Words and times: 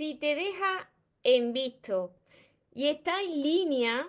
Si 0.00 0.14
te 0.14 0.34
deja 0.34 0.90
en 1.24 1.52
visto 1.52 2.14
y 2.72 2.86
está 2.86 3.20
en 3.20 3.42
línea, 3.42 4.08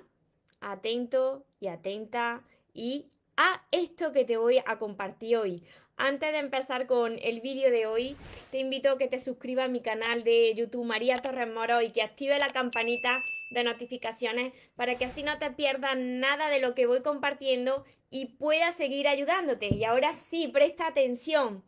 atento 0.62 1.46
y 1.60 1.68
atenta 1.68 2.44
y 2.73 3.07
a 3.36 3.62
esto 3.71 4.14
que 4.14 4.23
te 4.23 4.38
voy 4.38 4.59
a 4.66 4.80
compartir 4.80 5.36
hoy. 5.36 5.64
Antes 5.98 6.32
de 6.32 6.38
empezar 6.38 6.88
con 6.88 7.20
el 7.21 7.41
vídeo 7.41 7.70
de 7.71 7.88
hoy, 7.88 8.16
te 8.52 8.59
invito 8.59 8.91
a 8.91 8.98
que 8.98 9.09
te 9.09 9.20
suscribas 9.20 9.66
a 9.66 9.68
mi 9.68 9.82
canal 9.82 10.23
de 10.23 10.55
YouTube 10.55 10.86
María 10.86 11.16
Torres 11.16 11.54
Moro 11.54 11.82
y 11.82 11.89
que 11.89 12.04
active 12.04 12.39
la 12.39 12.48
campanita 12.48 13.21
de 13.50 13.66
notificaciones 13.66 14.54
para 14.78 14.96
que 14.96 15.04
así 15.04 15.23
no 15.23 15.39
te 15.39 15.52
pierdas 15.52 15.98
nada 15.98 16.48
de 16.48 16.62
lo 16.62 16.73
que 16.73 16.86
voy 16.86 17.02
compartiendo 17.02 17.84
y 18.10 18.28
pueda 18.28 18.71
seguir 18.71 19.10
ayudándote. 19.10 19.76
Y 19.76 19.84
ahora 19.84 20.16
sí, 20.16 20.48
presta 20.48 20.88
atención. 20.88 21.66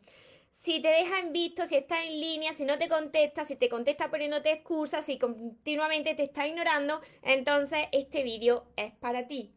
Si 0.54 0.80
te 0.80 0.88
deja 0.88 1.18
en 1.18 1.32
visto, 1.32 1.66
si 1.66 1.74
está 1.74 2.02
en 2.04 2.20
línea, 2.20 2.52
si 2.52 2.64
no 2.64 2.78
te 2.78 2.88
contesta, 2.88 3.44
si 3.44 3.56
te 3.56 3.68
contesta 3.68 4.08
poniéndote 4.08 4.52
excusas, 4.52 5.04
si 5.04 5.18
continuamente 5.18 6.14
te 6.14 6.22
está 6.22 6.46
ignorando, 6.46 7.02
entonces 7.22 7.80
este 7.90 8.22
vídeo 8.22 8.64
es 8.76 8.92
para 8.92 9.26
ti. 9.26 9.52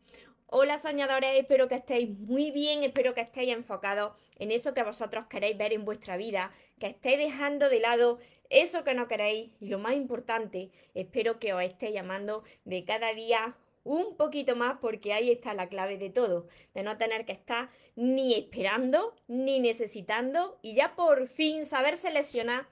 Hola 0.47 0.79
soñadores, 0.79 1.39
espero 1.39 1.67
que 1.67 1.75
estéis 1.75 2.09
muy 2.09 2.49
bien, 2.51 2.83
espero 2.83 3.13
que 3.13 3.21
estéis 3.21 3.53
enfocados 3.53 4.13
en 4.39 4.51
eso 4.51 4.73
que 4.73 4.83
vosotros 4.83 5.27
queréis 5.27 5.55
ver 5.55 5.71
en 5.71 5.85
vuestra 5.85 6.17
vida, 6.17 6.51
que 6.79 6.87
estéis 6.87 7.19
dejando 7.19 7.69
de 7.69 7.79
lado 7.79 8.17
eso 8.49 8.83
que 8.83 8.95
no 8.95 9.07
queréis 9.07 9.51
y 9.61 9.69
lo 9.69 9.77
más 9.77 9.93
importante, 9.93 10.71
espero 10.95 11.39
que 11.39 11.53
os 11.53 11.61
esté 11.61 11.93
llamando 11.93 12.43
de 12.65 12.83
cada 12.83 13.13
día 13.13 13.55
un 13.87 14.17
poquito 14.17 14.55
más 14.55 14.77
porque 14.79 15.13
ahí 15.13 15.31
está 15.31 15.53
la 15.53 15.69
clave 15.69 15.97
de 15.97 16.09
todo, 16.09 16.47
de 16.75 16.83
no 16.83 16.97
tener 16.97 17.25
que 17.25 17.31
estar 17.31 17.69
ni 17.95 18.33
esperando 18.33 19.15
ni 19.27 19.59
necesitando 19.59 20.59
y 20.61 20.73
ya 20.73 20.95
por 20.95 21.27
fin 21.27 21.65
saber 21.65 21.95
seleccionar 21.95 22.67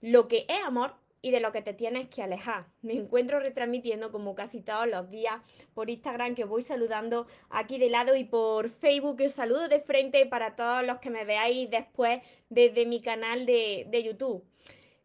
lo 0.00 0.28
que 0.28 0.46
es 0.48 0.62
amor 0.64 0.94
y 1.22 1.32
de 1.32 1.40
lo 1.40 1.52
que 1.52 1.60
te 1.60 1.74
tienes 1.74 2.08
que 2.08 2.22
alejar. 2.22 2.66
Me 2.82 2.94
encuentro 2.94 3.40
retransmitiendo 3.40 4.10
como 4.10 4.34
casi 4.34 4.62
todos 4.62 4.86
los 4.86 5.10
días 5.10 5.34
por 5.74 5.90
Instagram 5.90 6.34
que 6.34 6.44
voy 6.44 6.62
saludando 6.62 7.26
aquí 7.50 7.78
de 7.78 7.90
lado 7.90 8.16
y 8.16 8.24
por 8.24 8.70
Facebook 8.70 9.18
que 9.18 9.26
os 9.26 9.32
saludo 9.32 9.68
de 9.68 9.80
frente 9.80 10.24
para 10.26 10.56
todos 10.56 10.86
los 10.86 10.98
que 10.98 11.10
me 11.10 11.24
veáis 11.24 11.68
después 11.68 12.22
desde 12.48 12.86
mi 12.86 13.00
canal 13.00 13.44
de, 13.44 13.86
de 13.90 14.02
YouTube. 14.02 14.44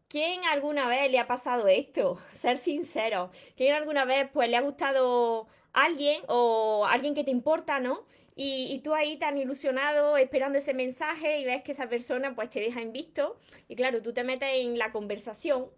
¿Quién 0.08 0.44
alguna 0.44 0.88
vez 0.88 1.10
le 1.10 1.18
ha 1.18 1.26
pasado 1.26 1.66
esto? 1.68 2.20
Ser 2.32 2.58
sincero. 2.58 3.30
¿Quién 3.56 3.74
alguna 3.74 4.04
vez 4.04 4.28
pues 4.32 4.48
le 4.48 4.56
ha 4.56 4.60
gustado 4.60 5.48
alguien 5.72 6.22
o 6.28 6.86
alguien 6.88 7.14
que 7.14 7.24
te 7.24 7.30
importa, 7.30 7.80
¿no? 7.80 8.06
Y, 8.38 8.68
y, 8.70 8.80
tú 8.80 8.94
ahí 8.94 9.16
tan 9.16 9.38
ilusionado 9.38 10.18
esperando 10.18 10.58
ese 10.58 10.74
mensaje 10.74 11.40
y 11.40 11.46
ves 11.46 11.62
que 11.62 11.72
esa 11.72 11.88
persona 11.88 12.34
pues 12.34 12.50
te 12.50 12.60
deja 12.60 12.82
en 12.82 12.92
visto 12.92 13.38
y 13.66 13.76
claro, 13.76 14.02
tú 14.02 14.12
te 14.12 14.24
metes 14.24 14.50
en 14.52 14.76
la 14.76 14.92
conversación 14.92 15.70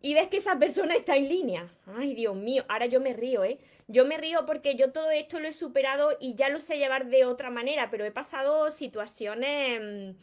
y 0.00 0.14
ves 0.14 0.28
que 0.28 0.38
esa 0.38 0.58
persona 0.58 0.94
está 0.94 1.16
en 1.16 1.28
línea. 1.28 1.68
Ay, 1.86 2.14
Dios 2.14 2.34
mío, 2.34 2.64
ahora 2.68 2.86
yo 2.86 3.00
me 3.00 3.12
río, 3.12 3.44
¿eh? 3.44 3.58
Yo 3.88 4.04
me 4.04 4.16
río 4.16 4.46
porque 4.46 4.74
yo 4.74 4.92
todo 4.92 5.10
esto 5.10 5.40
lo 5.40 5.48
he 5.48 5.52
superado 5.52 6.16
y 6.20 6.34
ya 6.34 6.48
lo 6.50 6.60
sé 6.60 6.78
llevar 6.78 7.06
de 7.06 7.24
otra 7.24 7.50
manera, 7.50 7.90
pero 7.90 8.04
he 8.04 8.10
pasado 8.10 8.70
situaciones 8.70 10.14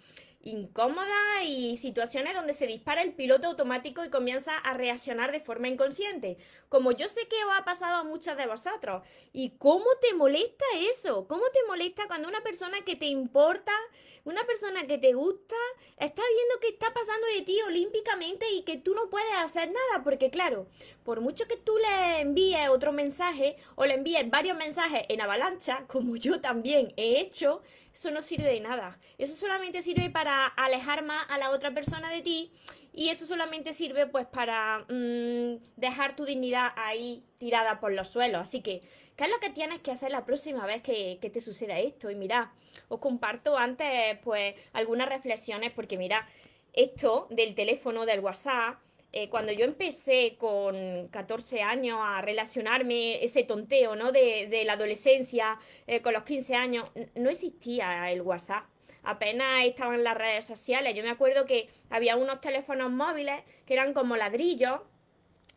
incómodas 0.45 1.43
y 1.43 1.75
situaciones 1.75 2.35
donde 2.35 2.53
se 2.53 2.67
dispara 2.67 3.01
el 3.01 3.13
piloto 3.13 3.47
automático 3.47 4.05
y 4.05 4.09
comienza 4.09 4.57
a 4.57 4.73
reaccionar 4.73 5.31
de 5.31 5.41
forma 5.41 5.67
inconsciente. 5.67 6.37
Como 6.69 6.91
yo 6.91 7.09
sé 7.09 7.27
que 7.27 7.43
os 7.43 7.57
ha 7.57 7.65
pasado 7.65 7.95
a 7.95 8.03
muchos 8.03 8.37
de 8.37 8.45
vosotros. 8.45 9.03
¿Y 9.33 9.57
cómo 9.57 9.85
te 10.01 10.13
molesta 10.13 10.65
eso? 10.91 11.27
¿Cómo 11.27 11.43
te 11.51 11.59
molesta 11.67 12.07
cuando 12.07 12.27
una 12.27 12.41
persona 12.41 12.77
que 12.85 12.95
te 12.95 13.07
importa 13.07 13.73
una 14.25 14.43
persona 14.43 14.85
que 14.87 14.97
te 14.97 15.13
gusta 15.13 15.55
está 15.97 16.21
viendo 16.21 16.59
que 16.59 16.69
está 16.69 16.93
pasando 16.93 17.27
de 17.35 17.43
ti 17.43 17.61
olímpicamente 17.61 18.45
y 18.51 18.63
que 18.63 18.77
tú 18.77 18.93
no 18.93 19.09
puedes 19.09 19.33
hacer 19.37 19.69
nada, 19.71 20.03
porque 20.03 20.29
claro, 20.29 20.67
por 21.03 21.21
mucho 21.21 21.47
que 21.47 21.57
tú 21.57 21.77
le 21.77 22.21
envíes 22.21 22.69
otro 22.69 22.91
mensaje 22.91 23.55
o 23.75 23.85
le 23.85 23.93
envíes 23.93 24.29
varios 24.29 24.57
mensajes 24.57 25.03
en 25.09 25.21
avalancha, 25.21 25.85
como 25.87 26.15
yo 26.15 26.41
también 26.41 26.93
he 26.97 27.19
hecho, 27.19 27.61
eso 27.93 28.11
no 28.11 28.21
sirve 28.21 28.51
de 28.51 28.59
nada. 28.59 28.99
Eso 29.17 29.35
solamente 29.35 29.81
sirve 29.81 30.09
para 30.09 30.45
alejar 30.45 31.05
más 31.05 31.25
a 31.29 31.37
la 31.37 31.51
otra 31.51 31.73
persona 31.73 32.09
de 32.09 32.21
ti 32.21 32.51
y 32.91 33.09
eso 33.09 33.25
solamente 33.25 33.73
sirve 33.73 34.07
pues 34.07 34.25
para 34.25 34.85
mm, 34.89 35.57
dejar 35.75 36.15
tu 36.15 36.25
dignidad 36.25 36.71
ahí 36.75 37.23
tirada 37.37 37.79
por 37.79 37.93
los 37.93 38.09
suelos. 38.09 38.41
Así 38.41 38.61
que 38.61 38.81
¿Qué 39.15 39.23
es 39.23 39.29
lo 39.29 39.39
que 39.39 39.49
tienes 39.49 39.79
que 39.79 39.91
hacer 39.91 40.11
la 40.11 40.25
próxima 40.25 40.65
vez 40.65 40.81
que, 40.81 41.17
te 41.21 41.39
suceda 41.39 41.79
esto? 41.79 42.11
Y 42.11 42.15
mira, 42.15 42.51
os 42.89 42.99
comparto 42.99 43.57
antes 43.57 44.17
pues 44.23 44.55
algunas 44.73 45.07
reflexiones 45.07 45.71
porque 45.71 45.97
mira, 45.97 46.27
esto 46.73 47.27
del 47.29 47.55
teléfono, 47.55 48.05
del 48.05 48.19
WhatsApp, 48.19 48.77
eh, 49.13 49.29
cuando 49.29 49.53
yo 49.53 49.63
empecé 49.63 50.35
con 50.37 51.07
14 51.07 51.61
años 51.61 51.97
a 52.01 52.21
relacionarme, 52.21 53.23
ese 53.23 53.43
tonteo, 53.43 53.95
¿no? 53.95 54.11
De, 54.11 54.63
la 54.65 54.73
adolescencia, 54.73 55.57
eh, 55.87 56.01
con 56.01 56.11
los 56.11 56.23
15 56.23 56.55
años, 56.55 56.91
no 57.15 57.29
existía 57.29 58.11
el 58.11 58.21
WhatsApp. 58.21 58.65
Apenas 59.03 59.63
estaban 59.63 60.03
las 60.03 60.17
redes 60.17 60.43
sociales. 60.43 60.93
Yo 60.93 61.03
me 61.03 61.11
acuerdo 61.11 61.45
que 61.45 61.69
había 61.89 62.17
unos 62.17 62.41
teléfonos 62.41 62.91
móviles 62.91 63.43
que 63.65 63.75
eran 63.75 63.93
como 63.93 64.17
ladrillos 64.17 64.81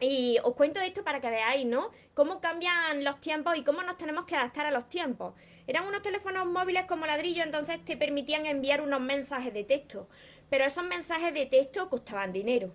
y 0.01 0.39
os 0.45 0.55
cuento 0.55 0.81
esto 0.81 1.03
para 1.03 1.21
que 1.21 1.29
veáis, 1.29 1.67
¿no? 1.67 1.91
Cómo 2.15 2.41
cambian 2.41 3.03
los 3.03 3.21
tiempos 3.21 3.57
y 3.57 3.65
cómo 3.65 3.83
nos 3.83 3.97
tenemos 3.97 4.27
que 4.27 4.37
adaptar 4.37 4.67
a 4.67 4.71
los 4.71 4.89
tiempos. 4.89 5.35
Eran 5.67 5.87
unos 5.87 6.03
teléfonos 6.03 6.47
móviles 6.47 6.85
como 6.85 7.07
ladrillo, 7.07 7.43
entonces 7.43 7.85
te 7.85 7.97
permitían 7.97 8.47
enviar 8.47 8.81
unos 8.81 9.01
mensajes 9.01 9.53
de 9.53 9.65
texto. 9.65 10.09
Pero 10.51 10.65
esos 10.65 10.85
mensajes 10.85 11.35
de 11.35 11.47
texto 11.47 11.89
costaban 11.89 12.33
dinero. 12.33 12.73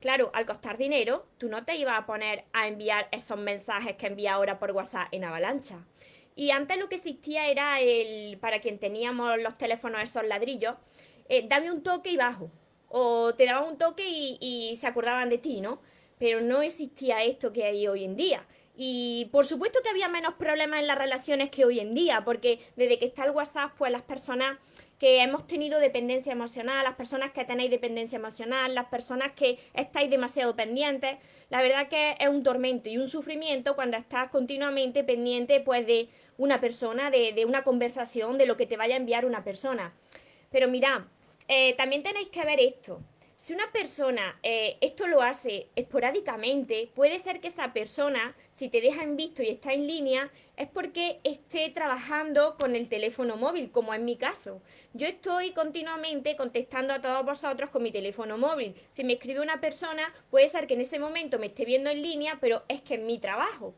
Claro, 0.00 0.30
al 0.34 0.44
costar 0.44 0.76
dinero, 0.76 1.26
tú 1.38 1.48
no 1.48 1.64
te 1.64 1.76
ibas 1.76 1.98
a 1.98 2.04
poner 2.04 2.44
a 2.52 2.66
enviar 2.66 3.08
esos 3.12 3.38
mensajes 3.38 3.96
que 3.96 4.08
envía 4.08 4.34
ahora 4.34 4.58
por 4.58 4.72
WhatsApp 4.72 5.08
en 5.12 5.24
avalancha. 5.24 5.86
Y 6.34 6.50
antes 6.50 6.76
lo 6.78 6.88
que 6.88 6.96
existía 6.96 7.48
era 7.48 7.80
el, 7.80 8.38
para 8.38 8.60
quien 8.60 8.78
teníamos 8.78 9.38
los 9.40 9.56
teléfonos 9.56 10.02
esos 10.02 10.24
ladrillos, 10.24 10.74
eh, 11.28 11.46
dame 11.48 11.70
un 11.70 11.82
toque 11.82 12.10
y 12.10 12.16
bajo. 12.16 12.50
O 12.88 13.34
te 13.34 13.46
daban 13.46 13.68
un 13.70 13.78
toque 13.78 14.06
y, 14.06 14.36
y 14.40 14.76
se 14.76 14.86
acordaban 14.86 15.30
de 15.30 15.38
ti, 15.38 15.60
¿no? 15.60 15.80
Pero 16.18 16.40
no 16.40 16.62
existía 16.62 17.22
esto 17.22 17.52
que 17.52 17.64
hay 17.64 17.86
hoy 17.86 18.04
en 18.04 18.16
día. 18.16 18.46
Y 18.76 19.28
por 19.32 19.46
supuesto 19.46 19.80
que 19.82 19.88
había 19.88 20.08
menos 20.08 20.34
problemas 20.34 20.80
en 20.80 20.86
las 20.86 20.98
relaciones 20.98 21.50
que 21.50 21.64
hoy 21.64 21.80
en 21.80 21.94
día, 21.94 22.22
porque 22.24 22.60
desde 22.76 22.98
que 22.98 23.06
está 23.06 23.24
el 23.24 23.30
WhatsApp, 23.30 23.72
pues 23.78 23.90
las 23.90 24.02
personas 24.02 24.58
que 24.98 25.22
hemos 25.22 25.46
tenido 25.46 25.78
dependencia 25.78 26.32
emocional, 26.32 26.84
las 26.84 26.94
personas 26.94 27.32
que 27.32 27.44
tenéis 27.44 27.70
dependencia 27.70 28.16
emocional, 28.16 28.74
las 28.74 28.86
personas 28.86 29.32
que 29.32 29.58
estáis 29.74 30.10
demasiado 30.10 30.56
pendientes, 30.56 31.16
la 31.50 31.62
verdad 31.62 31.88
que 31.88 32.16
es 32.18 32.28
un 32.28 32.42
tormento 32.42 32.88
y 32.88 32.98
un 32.98 33.08
sufrimiento 33.08 33.76
cuando 33.76 33.96
estás 33.96 34.30
continuamente 34.30 35.04
pendiente 35.04 35.60
pues 35.60 35.86
de 35.86 36.08
una 36.38 36.60
persona, 36.60 37.10
de, 37.10 37.32
de 37.32 37.44
una 37.44 37.62
conversación, 37.62 38.38
de 38.38 38.46
lo 38.46 38.56
que 38.56 38.66
te 38.66 38.76
vaya 38.76 38.94
a 38.94 38.98
enviar 38.98 39.24
una 39.24 39.44
persona. 39.44 39.94
Pero 40.50 40.68
mirad, 40.68 41.02
eh, 41.48 41.74
también 41.76 42.02
tenéis 42.02 42.28
que 42.28 42.44
ver 42.44 42.60
esto. 42.60 43.00
Si 43.38 43.52
una 43.52 43.70
persona 43.70 44.40
eh, 44.42 44.78
esto 44.80 45.06
lo 45.06 45.20
hace 45.20 45.68
esporádicamente, 45.76 46.88
puede 46.94 47.18
ser 47.18 47.40
que 47.40 47.48
esa 47.48 47.74
persona, 47.74 48.34
si 48.50 48.70
te 48.70 48.80
deja 48.80 49.02
en 49.02 49.16
visto 49.16 49.42
y 49.42 49.50
está 49.50 49.74
en 49.74 49.86
línea, 49.86 50.30
es 50.56 50.68
porque 50.68 51.18
esté 51.22 51.68
trabajando 51.68 52.56
con 52.58 52.74
el 52.74 52.88
teléfono 52.88 53.36
móvil, 53.36 53.70
como 53.70 53.92
en 53.92 54.06
mi 54.06 54.16
caso. 54.16 54.62
Yo 54.94 55.06
estoy 55.06 55.50
continuamente 55.50 56.34
contestando 56.34 56.94
a 56.94 57.02
todos 57.02 57.26
vosotros 57.26 57.68
con 57.68 57.82
mi 57.82 57.92
teléfono 57.92 58.38
móvil. 58.38 58.74
Si 58.90 59.04
me 59.04 59.12
escribe 59.12 59.40
una 59.40 59.60
persona, 59.60 60.14
puede 60.30 60.48
ser 60.48 60.66
que 60.66 60.72
en 60.72 60.80
ese 60.80 60.98
momento 60.98 61.38
me 61.38 61.48
esté 61.48 61.66
viendo 61.66 61.90
en 61.90 62.00
línea, 62.00 62.38
pero 62.40 62.62
es 62.68 62.80
que 62.80 62.94
es 62.94 63.00
mi 63.02 63.18
trabajo 63.18 63.74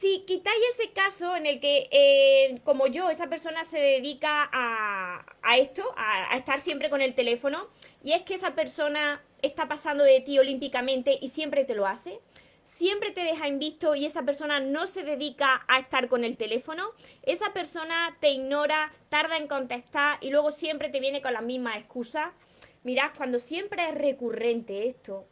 si 0.00 0.20
quitáis 0.26 0.58
ese 0.70 0.92
caso 0.92 1.36
en 1.36 1.44
el 1.44 1.60
que, 1.60 1.88
eh, 1.90 2.60
como 2.64 2.86
yo, 2.86 3.10
esa 3.10 3.28
persona 3.28 3.64
se 3.64 3.78
dedica 3.78 4.48
a, 4.50 5.58
esto, 5.58 5.92
a, 5.96 6.36
estar 6.36 6.58
siempre 6.58 6.88
con 6.88 7.02
el 7.02 7.14
teléfono, 7.14 7.68
y 8.02 8.12
es 8.12 8.22
que 8.22 8.34
esa 8.34 8.54
persona 8.54 9.22
está 9.42 9.68
pasando 9.68 10.02
de 10.04 10.20
ti 10.20 10.38
olímpicamente 10.38 11.18
y 11.20 11.28
siempre 11.28 11.64
te 11.64 11.74
lo 11.74 11.86
hace, 11.86 12.18
siempre 12.64 13.10
te 13.10 13.22
deja 13.22 13.46
en 13.46 13.58
visto 13.58 13.94
y 13.94 14.06
esa 14.06 14.22
persona 14.22 14.58
no 14.58 14.86
se 14.86 15.02
dedica 15.02 15.64
a 15.68 15.80
estar 15.80 16.08
con 16.08 16.24
el 16.24 16.38
teléfono, 16.38 16.92
esa 17.24 17.52
persona 17.52 18.16
te 18.20 18.30
ignora, 18.30 18.92
tarda 19.10 19.36
en 19.36 19.48
contestar 19.48 20.16
y 20.22 20.30
luego 20.30 20.50
siempre 20.50 20.88
te 20.88 21.00
viene 21.00 21.20
con 21.20 21.34
la 21.34 21.42
misma 21.42 21.76
excusa. 21.76 22.32
Mirad, 22.84 23.10
cuando 23.18 23.38
siempre 23.38 23.86
es 23.86 23.94
recurrente 23.94 24.88
esto, 24.88 25.26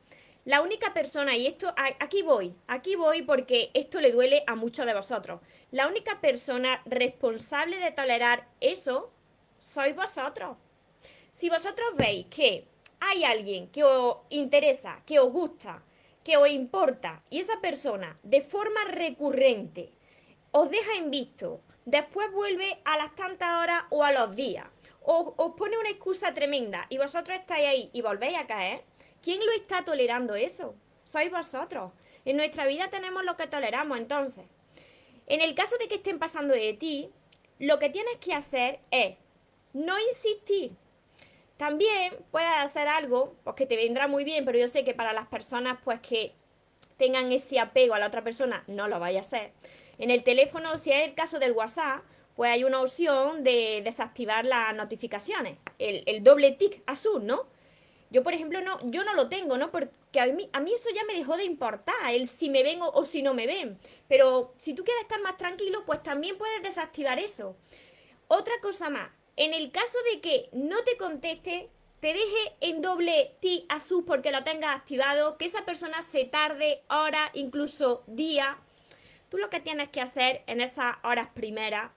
la 0.49 0.62
única 0.62 0.95
persona, 0.95 1.37
y 1.37 1.47
esto, 1.47 1.75
aquí 1.77 2.23
voy, 2.23 2.55
aquí 2.69 2.97
voy 2.97 3.21
porque 3.21 3.71
esto 3.75 4.00
le 4.00 4.12
duele 4.12 4.45
a 4.47 4.55
muchos 4.55 4.87
de 4.87 4.95
vosotros. 4.95 5.43
La 5.73 5.87
única 5.87 6.23
persona 6.23 6.81
responsable 6.87 7.77
de 7.77 7.91
tolerar 7.91 8.49
eso 8.59 9.12
sois 9.59 9.95
vosotros. 9.95 10.56
Si 11.33 11.50
vosotros 11.50 11.91
veis 11.99 12.29
que 12.31 12.67
hay 12.99 13.25
alguien 13.25 13.69
que 13.69 13.85
os 13.85 14.21
interesa, 14.31 15.03
que 15.05 15.19
os 15.19 15.31
gusta, 15.31 15.83
que 16.25 16.39
os 16.39 16.49
importa, 16.49 17.23
y 17.29 17.41
esa 17.41 17.61
persona 17.61 18.17
de 18.23 18.41
forma 18.41 18.85
recurrente 18.85 19.93
os 20.50 20.71
deja 20.71 20.95
en 20.97 21.11
visto, 21.11 21.61
después 21.85 22.33
vuelve 22.33 22.81
a 22.87 22.97
las 22.97 23.15
tantas 23.15 23.62
horas 23.62 23.83
o 23.91 24.03
a 24.03 24.12
los 24.12 24.35
días, 24.35 24.65
os, 25.03 25.31
os 25.37 25.53
pone 25.56 25.77
una 25.77 25.91
excusa 25.91 26.33
tremenda 26.33 26.87
y 26.89 26.97
vosotros 26.97 27.37
estáis 27.37 27.67
ahí 27.67 27.91
y 27.93 28.00
volvéis 28.00 28.39
a 28.39 28.47
caer, 28.47 28.83
¿quién 29.28 29.44
lo 29.44 29.52
está 29.52 29.84
tolerando 29.84 30.36
eso? 30.36 30.75
Sois 31.04 31.30
vosotros. 31.30 31.92
En 32.25 32.38
nuestra 32.38 32.66
vida 32.66 32.88
tenemos 32.88 33.26
lo 33.26 33.36
que 33.36 33.46
toleramos, 33.46 33.98
entonces. 33.98 34.46
En 35.26 35.42
el 35.42 35.54
caso 35.54 35.76
de 35.76 35.86
que 35.86 35.96
estén 35.96 36.19
pasando 36.19 36.54
de 36.54 36.72
ti, 36.72 37.10
lo 37.58 37.78
que 37.78 37.90
tienes 37.90 38.16
que 38.22 38.32
hacer 38.32 38.80
es 38.90 39.19
no 39.75 40.00
insistir. 40.00 40.72
También 41.58 42.16
puedes 42.30 42.48
hacer 42.48 42.88
algo, 42.88 43.36
pues 43.44 43.54
que 43.54 43.66
te 43.66 43.76
vendrá 43.76 44.08
muy 44.08 44.25
bien, 44.25 44.46
pero 44.46 44.58
yo 44.58 44.66
sé 44.66 44.82
que 44.82 44.94
para 44.94 45.12
las 45.12 45.26
personas 45.26 45.76
pues 45.84 46.00
que 46.00 46.32
tengan 46.96 47.30
ese 47.30 47.60
apego 47.60 47.92
a 47.92 47.98
la 47.98 48.06
otra 48.06 48.25
persona, 48.25 48.64
no 48.66 48.88
lo 48.88 48.98
vaya 48.98 49.19
a 49.19 49.20
hacer. 49.20 49.52
En 49.98 50.10
el 50.10 50.22
teléfono, 50.22 50.78
si 50.78 50.90
es 50.90 51.06
el 51.06 51.14
caso 51.14 51.38
del 51.38 51.52
WhatsApp, 51.52 52.02
pues 52.34 52.50
hay 52.50 52.64
una 52.64 52.80
opción 52.80 53.44
de 53.44 53.82
desactivar 53.84 54.46
las 54.46 54.75
notificaciones, 54.75 55.58
el, 55.78 56.02
el 56.06 56.25
doble 56.25 56.52
tic 56.52 56.82
azul, 56.86 57.26
¿no? 57.26 57.57
Yo, 58.10 58.22
por 58.22 58.32
ejemplo, 58.32 58.60
no, 58.62 58.78
yo 58.90 59.05
no 59.05 59.12
lo 59.14 59.28
tengo, 59.28 59.58
¿no? 59.58 59.70
Porque 59.70 60.20
a 60.20 60.26
mí, 60.26 60.49
a 60.52 60.60
mí 60.60 60.72
eso 60.72 60.88
ya 60.94 61.05
me 61.05 61.14
dejó 61.14 61.37
de 61.37 61.44
importar, 61.44 61.94
el 62.10 62.26
si 62.26 62.49
me 62.49 62.62
ven 62.62 62.81
o, 62.81 63.05
si 63.05 63.22
no 63.22 63.34
me 63.34 63.46
ven. 63.46 63.78
Pero 64.08 64.55
si 64.56 64.72
tú 64.72 64.82
quieres 64.82 65.02
estar 65.02 65.20
más 65.20 65.37
tranquilo, 65.37 65.84
pues 65.84 66.02
también 66.02 66.38
puedes 66.38 66.62
desactivar 66.62 67.19
eso. 67.19 67.56
Otra 68.26 68.55
cosa 68.62 68.88
más, 68.88 69.10
en 69.37 69.52
el 69.52 69.70
caso 69.70 69.99
de 70.12 70.20
que 70.20 70.49
no 70.52 70.82
te 70.84 70.96
conteste, 70.96 71.69
te 72.00 72.08
deje 72.08 72.56
en 72.60 72.81
doble 72.81 73.34
ti 73.40 73.66
azul 73.69 74.05
porque 74.06 74.32
lo 74.32 74.43
tengas 74.43 74.75
activado, 74.75 75.37
que 75.37 75.44
esa 75.44 75.64
persona 75.64 76.02
se 76.02 76.25
tarde 76.25 76.82
hora, 76.88 77.31
incluso 77.34 78.04
día. 78.06 78.58
Tú 79.28 79.37
lo 79.37 79.50
que 79.50 79.61
tienes 79.61 79.90
que 79.90 80.00
hacer 80.00 80.43
en 80.46 80.62
esas 80.62 80.96
horas 81.02 81.28
primeras 81.34 81.90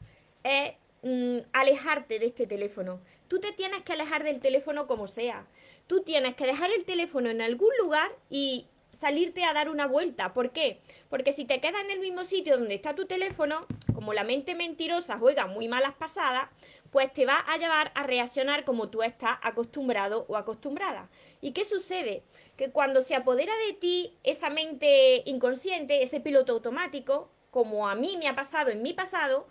es 0.43 0.73
mm, 1.03 1.37
alejarte 1.53 2.19
de 2.19 2.25
este 2.25 2.47
teléfono. 2.47 2.99
Tú 3.29 3.39
te 3.39 3.53
tienes 3.53 3.83
que 3.83 3.93
alejar 3.93 4.25
del 4.25 4.41
teléfono 4.41 4.87
como 4.87 5.07
sea 5.07 5.47
tú 5.91 6.03
tienes 6.03 6.35
que 6.35 6.45
dejar 6.45 6.71
el 6.71 6.85
teléfono 6.85 7.29
en 7.29 7.41
algún 7.41 7.69
lugar 7.77 8.09
y 8.29 8.65
salirte 8.93 9.43
a 9.43 9.51
dar 9.51 9.67
una 9.67 9.87
vuelta. 9.87 10.31
¿Por 10.31 10.51
qué? 10.51 10.79
Porque 11.09 11.33
si 11.33 11.43
te 11.43 11.59
quedas 11.59 11.81
en 11.81 11.91
el 11.91 11.99
mismo 11.99 12.23
sitio 12.23 12.57
donde 12.57 12.75
está 12.75 12.95
tu 12.95 13.07
teléfono, 13.07 13.65
como 13.93 14.13
la 14.13 14.23
mente 14.23 14.55
mentirosa 14.55 15.17
juega 15.17 15.47
muy 15.47 15.67
malas 15.67 15.93
pasadas, 15.95 16.47
pues 16.91 17.11
te 17.11 17.25
va 17.25 17.39
a 17.39 17.57
llevar 17.57 17.91
a 17.93 18.03
reaccionar 18.03 18.63
como 18.63 18.87
tú 18.87 19.03
estás 19.03 19.37
acostumbrado 19.41 20.25
o 20.29 20.37
acostumbrada. 20.37 21.09
¿Y 21.41 21.51
qué 21.51 21.65
sucede? 21.65 22.23
Que 22.55 22.71
cuando 22.71 23.01
se 23.01 23.15
apodera 23.15 23.53
de 23.67 23.73
ti 23.73 24.17
esa 24.23 24.49
mente 24.49 25.23
inconsciente, 25.25 26.03
ese 26.03 26.21
piloto 26.21 26.53
automático, 26.53 27.29
como 27.49 27.89
a 27.89 27.95
mí 27.95 28.15
me 28.15 28.29
ha 28.29 28.35
pasado 28.35 28.69
en 28.69 28.81
mi 28.81 28.93
pasado, 28.93 29.45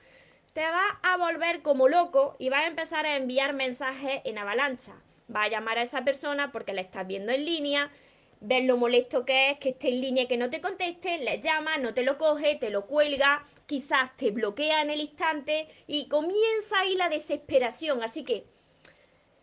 te 0.54 0.62
va 0.62 1.00
a 1.02 1.18
volver 1.18 1.60
como 1.60 1.86
loco 1.86 2.36
y 2.38 2.48
va 2.48 2.60
a 2.60 2.66
empezar 2.66 3.04
a 3.04 3.16
enviar 3.16 3.52
mensajes 3.52 4.22
en 4.24 4.38
avalancha 4.38 4.94
va 5.34 5.44
a 5.44 5.48
llamar 5.48 5.78
a 5.78 5.82
esa 5.82 6.04
persona 6.04 6.52
porque 6.52 6.72
la 6.72 6.80
estás 6.80 7.06
viendo 7.06 7.32
en 7.32 7.44
línea, 7.44 7.90
ves 8.40 8.64
lo 8.64 8.76
molesto 8.76 9.24
que 9.24 9.50
es 9.50 9.58
que 9.58 9.70
esté 9.70 9.88
en 9.88 10.00
línea 10.00 10.24
y 10.24 10.26
que 10.26 10.36
no 10.36 10.50
te 10.50 10.60
conteste, 10.60 11.18
le 11.18 11.40
llama, 11.40 11.76
no 11.78 11.94
te 11.94 12.02
lo 12.02 12.18
coge, 12.18 12.56
te 12.56 12.70
lo 12.70 12.86
cuelga, 12.86 13.44
quizás 13.66 14.16
te 14.16 14.30
bloquea 14.30 14.82
en 14.82 14.90
el 14.90 15.00
instante 15.00 15.68
y 15.86 16.08
comienza 16.08 16.80
ahí 16.80 16.96
la 16.96 17.08
desesperación. 17.08 18.02
Así 18.02 18.24
que, 18.24 18.46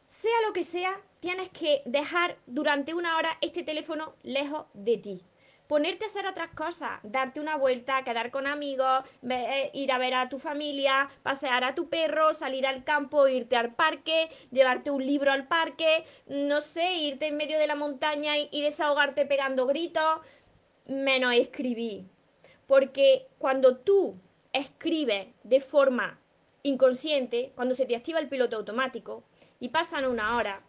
sea 0.07 0.41
lo 0.47 0.53
que 0.53 0.63
sea, 0.63 0.99
tienes 1.19 1.49
que 1.49 1.81
dejar 1.85 2.37
durante 2.45 2.93
una 2.93 3.17
hora 3.17 3.37
este 3.41 3.63
teléfono 3.63 4.15
lejos 4.23 4.65
de 4.73 4.97
ti 4.97 5.23
ponerte 5.67 6.05
a 6.05 6.07
hacer 6.07 6.25
otras 6.25 6.49
cosas, 6.51 6.99
darte 7.03 7.39
una 7.39 7.57
vuelta, 7.57 8.03
quedar 8.03 8.31
con 8.31 8.47
amigos, 8.47 9.03
eh, 9.29 9.69
ir 9.73 9.91
a 9.91 9.97
ver 9.97 10.13
a 10.13 10.29
tu 10.29 10.39
familia, 10.39 11.09
pasear 11.23 11.63
a 11.63 11.75
tu 11.75 11.89
perro, 11.89 12.33
salir 12.33 12.65
al 12.65 12.83
campo, 12.83 13.27
irte 13.27 13.55
al 13.55 13.75
parque, 13.75 14.29
llevarte 14.51 14.91
un 14.91 15.05
libro 15.05 15.31
al 15.31 15.47
parque, 15.47 16.05
no 16.27 16.61
sé, 16.61 16.95
irte 16.95 17.27
en 17.27 17.37
medio 17.37 17.59
de 17.59 17.67
la 17.67 17.75
montaña 17.75 18.37
y, 18.37 18.61
desahogarte 18.61 19.25
pegando 19.25 19.65
gritos, 19.65 20.19
menos 20.87 21.33
escribir. 21.33 22.05
Porque 22.65 23.27
cuando 23.37 23.77
tú 23.77 24.15
escribes 24.51 25.27
de 25.43 25.59
forma 25.59 26.19
inconsciente, 26.63 27.51
cuando 27.55 27.75
se 27.75 27.85
te 27.85 27.95
activa 27.95 28.19
el 28.19 28.27
piloto 28.27 28.57
automático 28.57 29.23
y 29.59 29.69
pasan 29.69 30.05
una 30.05 30.35
hora 30.35 30.63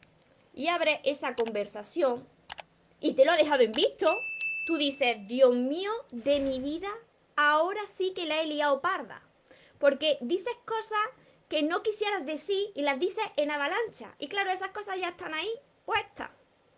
y 0.55 0.69
abres 0.69 1.01
esa 1.05 1.35
conversación 1.35 2.27
y 3.01 3.13
te 3.13 3.25
lo 3.25 3.33
ha 3.33 3.37
dejado 3.37 3.63
en 3.63 3.73
visto, 3.73 4.07
tú 4.69 4.77
dices, 4.77 5.17
Dios 5.27 5.55
mío, 5.55 5.91
de 6.13 6.41
mi 6.41 6.61
vida, 6.61 6.91
ahora 7.37 7.87
sí 7.87 8.13
que 8.15 8.27
la 8.27 8.43
he 8.43 8.47
liado 8.47 8.83
parda. 8.83 9.23
Porque 9.79 10.19
dices 10.21 10.53
cosas 10.67 10.99
que 11.49 11.63
no 11.63 11.83
quisieras 11.83 12.27
decir 12.27 12.71
y 12.75 12.83
las 12.83 13.01
dices 13.01 13.25
en 13.37 13.51
avalancha. 13.51 14.15
Y 14.19 14.29
claro, 14.29 14.51
esas 14.51 14.69
cosas 14.69 15.01
ya 15.01 15.09
están 15.09 15.33
ahí 15.33 15.49
puestas. 15.87 16.29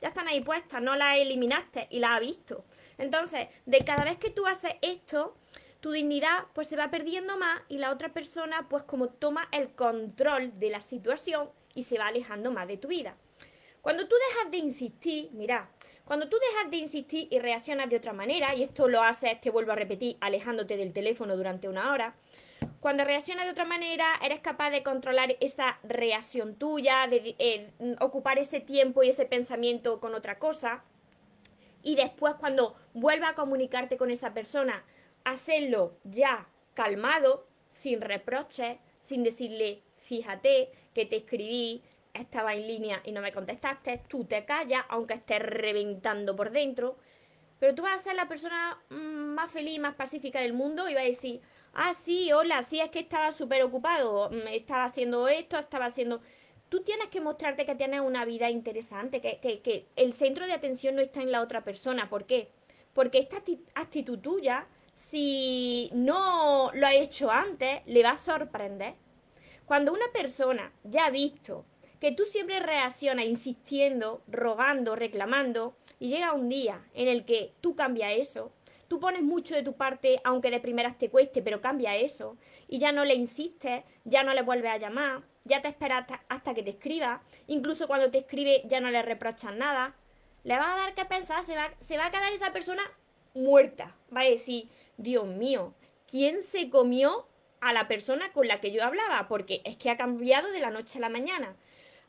Ya 0.00 0.06
están 0.06 0.28
ahí 0.28 0.40
puestas, 0.40 0.80
no 0.80 0.94
las 0.94 1.16
eliminaste 1.16 1.88
y 1.90 1.98
las 1.98 2.12
has 2.12 2.20
visto. 2.20 2.64
Entonces, 2.96 3.48
de 3.66 3.78
cada 3.80 4.04
vez 4.04 4.18
que 4.18 4.30
tú 4.30 4.46
haces 4.46 4.74
esto, 4.82 5.36
tu 5.80 5.90
dignidad 5.90 6.44
pues 6.52 6.68
se 6.68 6.76
va 6.76 6.92
perdiendo 6.92 7.38
más 7.38 7.60
y 7.68 7.78
la 7.78 7.90
otra 7.90 8.12
persona 8.12 8.68
pues 8.68 8.84
como 8.84 9.08
toma 9.08 9.48
el 9.50 9.74
control 9.74 10.60
de 10.60 10.70
la 10.70 10.80
situación 10.80 11.50
y 11.74 11.82
se 11.82 11.98
va 11.98 12.06
alejando 12.06 12.52
más 12.52 12.68
de 12.68 12.76
tu 12.76 12.86
vida. 12.86 13.16
Cuando 13.80 14.06
tú 14.06 14.14
dejas 14.28 14.52
de 14.52 14.58
insistir, 14.58 15.30
mira, 15.32 15.70
cuando 16.10 16.28
tú 16.28 16.38
dejas 16.40 16.72
de 16.72 16.78
insistir 16.78 17.28
y 17.30 17.38
reaccionas 17.38 17.88
de 17.88 17.94
otra 17.94 18.12
manera, 18.12 18.52
y 18.56 18.64
esto 18.64 18.88
lo 18.88 19.00
haces, 19.00 19.40
te 19.40 19.48
vuelvo 19.48 19.70
a 19.70 19.76
repetir, 19.76 20.16
alejándote 20.20 20.76
del 20.76 20.92
teléfono 20.92 21.36
durante 21.36 21.68
una 21.68 21.92
hora, 21.92 22.16
cuando 22.80 23.04
reaccionas 23.04 23.44
de 23.44 23.52
otra 23.52 23.64
manera, 23.64 24.18
eres 24.20 24.40
capaz 24.40 24.70
de 24.70 24.82
controlar 24.82 25.36
esa 25.38 25.78
reacción 25.84 26.56
tuya, 26.56 27.06
de 27.06 27.36
eh, 27.38 27.70
ocupar 28.00 28.40
ese 28.40 28.58
tiempo 28.58 29.04
y 29.04 29.10
ese 29.10 29.24
pensamiento 29.24 30.00
con 30.00 30.16
otra 30.16 30.40
cosa. 30.40 30.82
Y 31.84 31.94
después, 31.94 32.34
cuando 32.40 32.74
vuelva 32.92 33.28
a 33.28 33.34
comunicarte 33.36 33.96
con 33.96 34.10
esa 34.10 34.34
persona, 34.34 34.82
hacerlo 35.22 35.92
ya 36.02 36.48
calmado, 36.74 37.46
sin 37.68 38.00
reproches, 38.00 38.78
sin 38.98 39.22
decirle, 39.22 39.84
fíjate 39.96 40.72
que 40.92 41.06
te 41.06 41.18
escribí, 41.18 41.84
estaba 42.14 42.54
en 42.54 42.66
línea 42.66 43.00
y 43.04 43.12
no 43.12 43.20
me 43.20 43.32
contestaste, 43.32 44.02
tú 44.08 44.24
te 44.24 44.44
callas, 44.44 44.84
aunque 44.88 45.14
estés 45.14 45.40
reventando 45.40 46.36
por 46.36 46.50
dentro, 46.50 46.96
pero 47.58 47.74
tú 47.74 47.82
vas 47.82 47.96
a 47.96 47.98
ser 47.98 48.14
la 48.16 48.28
persona 48.28 48.78
mm, 48.88 48.94
más 48.94 49.50
feliz, 49.50 49.78
más 49.78 49.94
pacífica 49.94 50.40
del 50.40 50.54
mundo 50.54 50.88
y 50.88 50.94
vas 50.94 51.04
a 51.04 51.06
decir, 51.06 51.40
ah, 51.74 51.92
sí, 51.94 52.32
hola, 52.32 52.62
sí, 52.62 52.80
es 52.80 52.90
que 52.90 53.00
estaba 53.00 53.30
súper 53.32 53.62
ocupado, 53.62 54.30
mm, 54.30 54.48
estaba 54.48 54.84
haciendo 54.84 55.28
esto, 55.28 55.58
estaba 55.58 55.86
haciendo... 55.86 56.20
Tú 56.68 56.82
tienes 56.82 57.08
que 57.08 57.20
mostrarte 57.20 57.66
que 57.66 57.74
tienes 57.74 58.00
una 58.00 58.24
vida 58.24 58.48
interesante, 58.48 59.20
que, 59.20 59.40
que, 59.40 59.60
que 59.60 59.88
el 59.96 60.12
centro 60.12 60.46
de 60.46 60.52
atención 60.52 60.94
no 60.94 61.00
está 61.00 61.20
en 61.20 61.32
la 61.32 61.42
otra 61.42 61.64
persona. 61.64 62.08
¿Por 62.08 62.26
qué? 62.26 62.52
Porque 62.94 63.18
esta 63.18 63.42
actitud 63.74 64.20
tuya, 64.20 64.68
si 64.94 65.90
no 65.92 66.70
lo 66.72 66.86
ha 66.86 66.94
hecho 66.94 67.28
antes, 67.28 67.80
le 67.86 68.04
va 68.04 68.10
a 68.10 68.16
sorprender. 68.16 68.94
Cuando 69.66 69.92
una 69.92 70.06
persona 70.12 70.72
ya 70.84 71.06
ha 71.06 71.10
visto 71.10 71.64
que 72.00 72.12
tú 72.12 72.24
siempre 72.24 72.60
reaccionas 72.60 73.26
insistiendo, 73.26 74.22
rogando, 74.26 74.96
reclamando, 74.96 75.76
y 75.98 76.08
llega 76.08 76.32
un 76.32 76.48
día 76.48 76.82
en 76.94 77.08
el 77.08 77.24
que 77.24 77.52
tú 77.60 77.76
cambias 77.76 78.14
eso, 78.16 78.52
tú 78.88 78.98
pones 78.98 79.22
mucho 79.22 79.54
de 79.54 79.62
tu 79.62 79.74
parte, 79.74 80.20
aunque 80.24 80.50
de 80.50 80.60
primeras 80.60 80.98
te 80.98 81.10
cueste, 81.10 81.42
pero 81.42 81.60
cambia 81.60 81.96
eso, 81.96 82.38
y 82.66 82.78
ya 82.78 82.90
no 82.90 83.04
le 83.04 83.14
insistes, 83.14 83.84
ya 84.04 84.22
no 84.22 84.32
le 84.32 84.42
vuelves 84.42 84.72
a 84.72 84.78
llamar, 84.78 85.22
ya 85.44 85.60
te 85.60 85.68
esperas 85.68 86.06
hasta, 86.28 86.54
que 86.54 86.62
te 86.62 86.70
escriba, 86.70 87.22
incluso 87.46 87.86
cuando 87.86 88.10
te 88.10 88.18
escribe 88.18 88.62
ya 88.64 88.80
no 88.80 88.90
le 88.90 89.02
reprochas 89.02 89.54
nada, 89.54 89.94
le 90.42 90.56
va 90.56 90.72
a 90.72 90.76
dar 90.76 90.94
que 90.94 91.04
pensar, 91.04 91.44
se 91.44 91.54
va, 91.54 91.70
se 91.80 91.98
va 91.98 92.06
a 92.06 92.10
quedar 92.10 92.32
esa 92.32 92.52
persona 92.52 92.82
muerta, 93.34 93.94
va 94.14 94.22
a 94.22 94.28
decir, 94.28 94.68
Dios 94.96 95.26
mío, 95.26 95.74
¿quién 96.10 96.42
se 96.42 96.70
comió 96.70 97.28
a 97.60 97.74
la 97.74 97.88
persona 97.88 98.32
con 98.32 98.48
la 98.48 98.60
que 98.60 98.72
yo 98.72 98.82
hablaba? 98.82 99.28
Porque 99.28 99.60
es 99.64 99.76
que 99.76 99.90
ha 99.90 99.98
cambiado 99.98 100.50
de 100.50 100.60
la 100.60 100.70
noche 100.70 100.98
a 100.98 101.02
la 101.02 101.10
mañana. 101.10 101.56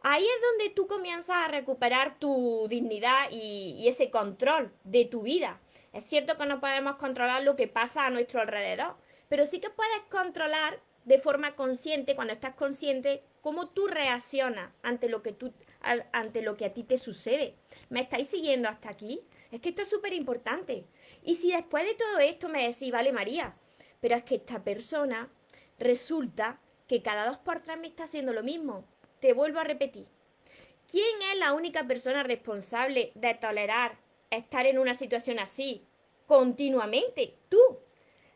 Ahí 0.03 0.24
es 0.24 0.41
donde 0.50 0.74
tú 0.74 0.88
comienzas 0.88 1.36
a 1.38 1.48
recuperar 1.48 2.17
tu 2.17 2.65
dignidad 2.67 3.29
y, 3.29 3.88
ese 3.88 4.10
control 4.10 4.74
de 4.84 5.05
tu 5.05 5.22
vida. 5.22 5.60
Es 5.93 6.05
cierto 6.05 6.38
que 6.38 6.46
no 6.46 6.60
podemos 6.60 6.96
controlar 6.96 7.43
lo 7.43 7.55
que 7.55 7.67
pasa 7.67 8.05
a 8.05 8.10
nuestro 8.10 8.41
alrededor, 8.41 8.96
pero 9.29 9.46
sí 9.46 9.60
que 9.60 9.70
puedes 9.70 10.01
controlar 10.10 10.79
de 11.05 11.20
forma 11.20 11.55
consciente, 11.55 12.15
cuando 12.15 12.34
estás 12.34 12.55
consciente, 12.55 13.24
cómo 13.41 13.70
tú 13.70 13.88
reaccionas 13.88 14.72
ante 14.81 15.10
lo 15.10 15.22
que, 15.22 15.34
tú, 15.34 15.53
ante 15.81 16.41
lo 16.41 16.58
que 16.58 16.65
a 16.65 16.74
ti 16.74 16.84
te 16.84 16.98
sucede. 16.98 17.55
¿Me 17.89 18.01
estáis 18.01 18.27
siguiendo 18.27 18.70
hasta 18.70 18.89
aquí? 18.89 19.22
Es 19.51 19.62
que 19.62 19.70
esto 19.70 19.81
es 19.84 19.89
súper 19.89 20.13
importante. 20.13 20.86
Y 21.24 21.36
si 21.36 21.51
después 21.51 21.86
de 21.86 21.96
todo 21.96 22.20
esto 22.20 22.50
me 22.50 22.67
decís, 22.67 22.91
vale 22.91 23.12
María, 23.12 23.55
pero 24.00 24.15
es 24.15 24.24
que 24.24 24.36
esta 24.36 24.63
persona 24.63 25.29
resulta 25.77 26.60
que 26.88 27.01
cada 27.01 27.27
dos 27.27 27.38
por 27.38 27.62
tres 27.62 27.77
me 27.79 27.88
está 27.88 28.03
haciendo 28.03 28.34
lo 28.34 28.43
mismo. 28.43 28.86
Te 29.21 29.33
vuelvo 29.33 29.59
a 29.59 29.63
repetir. 29.63 30.07
¿Quién 30.89 31.21
es 31.31 31.39
la 31.39 31.53
única 31.53 31.87
persona 31.87 32.23
responsable 32.23 33.11
de 33.15 33.33
tolerar 33.35 33.97
estar 34.29 34.65
en 34.65 34.77
una 34.77 34.93
situación 34.93 35.39
así 35.39 35.87
continuamente? 36.25 37.37
Tú. 37.47 37.59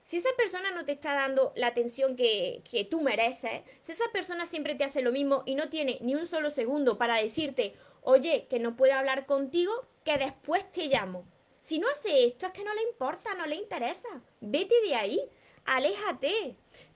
Si 0.04 0.18
esa 0.18 0.30
persona 0.38 0.70
no 0.70 0.86
te 0.86 0.92
está 0.92 1.16
dando 1.16 1.52
la 1.56 1.68
atención 1.68 2.16
que, 2.16 2.62
que, 2.70 2.86
tú 2.86 3.02
mereces, 3.02 3.64
si 3.82 3.92
esa 3.92 4.12
persona 4.14 4.46
siempre 4.46 4.76
te 4.76 4.84
hace 4.84 5.02
lo 5.02 5.12
mismo 5.12 5.42
y 5.48 5.56
no 5.56 5.70
tiene 5.70 5.98
ni 6.02 6.14
un 6.14 6.28
solo 6.28 6.52
segundo 6.52 7.00
para 7.00 7.20
decirte, 7.20 7.74
oye, 8.04 8.46
que 8.48 8.60
no 8.60 8.76
puedo 8.76 8.94
hablar 8.94 9.26
contigo, 9.26 9.74
que 10.04 10.20
después 10.20 10.72
te 10.72 10.88
llamo. 10.88 11.26
Si 11.60 11.80
no 11.80 11.90
hace 11.90 12.28
esto 12.28 12.46
es 12.46 12.52
que 12.52 12.64
no 12.64 12.76
le 12.76 12.84
importa, 12.84 13.34
no 13.34 13.48
le 13.48 13.56
interesa. 13.56 14.22
Vete 14.40 14.76
de 14.88 14.94
ahí, 14.94 15.20
aléjate. 15.66 16.56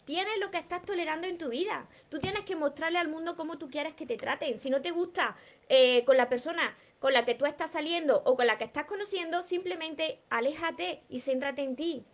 Tienes 0.09 0.39
lo 0.39 0.49
que 0.49 0.57
estás 0.57 0.83
tolerando 0.83 1.27
en 1.27 1.37
tu 1.37 1.49
vida. 1.49 1.87
Tú 2.09 2.17
tienes 2.17 2.41
que 2.41 2.55
mostrarle 2.55 2.97
al 2.97 3.09
mundo 3.09 3.35
cómo 3.35 3.59
tú 3.59 3.69
quieres 3.69 3.93
que 3.93 4.07
te 4.07 4.17
traten. 4.17 4.59
Si 4.59 4.71
no 4.71 4.81
te 4.81 4.89
gusta 4.89 5.35
eh, 5.67 6.03
con 6.03 6.17
la 6.17 6.27
persona 6.27 6.75
con 6.97 7.13
la 7.13 7.25
que 7.25 7.35
tú 7.35 7.45
estás 7.45 7.69
saliendo 7.69 8.23
o 8.25 8.35
con 8.35 8.47
la 8.47 8.57
que 8.57 8.63
estás 8.63 8.85
conociendo, 8.85 9.43
simplemente 9.43 10.17
aléjate 10.31 11.03
y 11.09 11.19
céntrate 11.19 11.61
en 11.61 11.75
ti. 11.75 12.05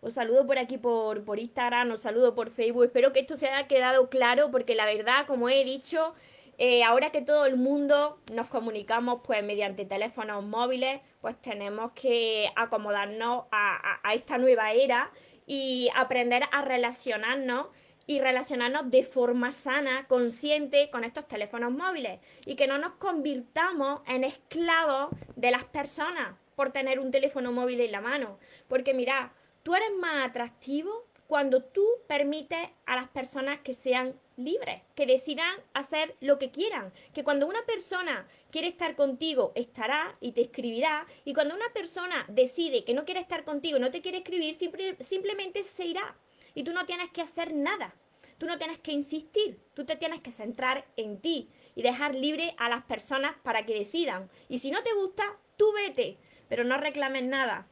Os 0.00 0.14
saludo 0.14 0.46
por 0.46 0.60
aquí 0.60 0.78
por, 0.78 1.24
por 1.24 1.40
Instagram, 1.40 1.90
os 1.90 1.98
saludo 1.98 2.36
por 2.36 2.50
Facebook. 2.50 2.84
Espero 2.84 3.12
que 3.12 3.18
esto 3.18 3.34
se 3.34 3.48
haya 3.48 3.66
quedado 3.66 4.08
claro 4.08 4.52
porque 4.52 4.76
la 4.76 4.84
verdad, 4.84 5.26
como 5.26 5.48
he 5.48 5.64
dicho, 5.64 6.14
eh, 6.56 6.84
ahora 6.84 7.10
que 7.10 7.22
todo 7.22 7.46
el 7.46 7.56
mundo 7.56 8.20
nos 8.32 8.46
comunicamos 8.46 9.22
pues 9.24 9.42
mediante 9.42 9.84
teléfonos 9.86 10.44
móviles, 10.44 11.00
pues 11.20 11.36
tenemos 11.42 11.90
que 11.92 12.48
acomodarnos 12.54 13.46
a, 13.50 14.00
a 14.04 14.14
esta 14.14 14.38
nueva 14.38 14.72
era 14.72 15.10
y 15.52 15.90
aprender 15.94 16.44
a 16.50 16.62
relacionarnos 16.62 17.66
y 18.06 18.20
relacionarnos 18.20 18.90
de 18.90 19.02
forma 19.02 19.52
sana, 19.52 20.06
consciente 20.08 20.88
con 20.90 21.04
estos 21.04 21.28
teléfonos 21.28 21.72
móviles 21.72 22.20
y 22.46 22.56
que 22.56 22.66
no 22.66 22.78
nos 22.78 22.92
convirtamos 22.94 24.00
en 24.06 24.24
esclavos 24.24 25.10
de 25.36 25.50
las 25.50 25.64
personas 25.64 26.36
por 26.56 26.70
tener 26.70 26.98
un 26.98 27.10
teléfono 27.10 27.52
móvil 27.52 27.82
en 27.82 27.92
la 27.92 28.00
mano. 28.00 28.38
Porque 28.66 28.94
mira, 28.94 29.34
Tú 29.62 29.76
eres 29.76 29.90
más 30.00 30.26
atractivo 30.26 31.06
cuando 31.32 31.62
tú 31.62 31.88
permites 32.08 32.58
a 32.84 32.94
las 32.94 33.08
personas 33.08 33.60
que 33.60 33.72
sean 33.72 34.20
libres, 34.36 34.82
que 34.94 35.06
decidan 35.06 35.48
hacer 35.72 36.14
lo 36.20 36.38
que 36.38 36.50
quieran. 36.50 36.92
Que 37.14 37.24
cuando 37.24 37.46
una 37.46 37.64
persona 37.64 38.28
quiere 38.50 38.68
estar 38.68 38.94
contigo, 38.96 39.50
estará 39.54 40.14
y 40.20 40.32
te 40.32 40.42
escribirá. 40.42 41.06
Y 41.24 41.32
cuando 41.32 41.54
una 41.54 41.72
persona 41.72 42.26
decide 42.28 42.84
que 42.84 42.92
no 42.92 43.06
quiere 43.06 43.20
estar 43.20 43.44
contigo, 43.44 43.78
no 43.78 43.90
te 43.90 44.02
quiere 44.02 44.18
escribir, 44.18 44.58
simplemente 45.00 45.64
se 45.64 45.86
irá. 45.86 46.18
Y 46.54 46.64
tú 46.64 46.74
no 46.74 46.84
tienes 46.84 47.08
que 47.12 47.22
hacer 47.22 47.54
nada. 47.54 47.94
Tú 48.36 48.44
no 48.44 48.58
tienes 48.58 48.78
que 48.80 48.92
insistir. 48.92 49.58
Tú 49.72 49.86
te 49.86 49.96
tienes 49.96 50.20
que 50.20 50.32
centrar 50.32 50.84
en 50.98 51.18
ti 51.18 51.48
y 51.74 51.80
dejar 51.80 52.14
libre 52.14 52.54
a 52.58 52.68
las 52.68 52.82
personas 52.82 53.32
para 53.42 53.64
que 53.64 53.72
decidan. 53.72 54.28
Y 54.50 54.58
si 54.58 54.70
no 54.70 54.82
te 54.82 54.92
gusta, 54.92 55.38
tú 55.56 55.72
vete. 55.72 56.18
Pero 56.50 56.64
no 56.64 56.76
reclames 56.76 57.26
nada. 57.26 57.71